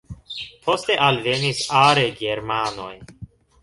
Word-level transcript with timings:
Poste 0.67 0.95
alvenis 1.09 1.63
are 1.85 2.09
germanoj. 2.25 2.93